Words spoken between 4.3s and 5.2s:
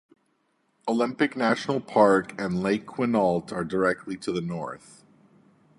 the north.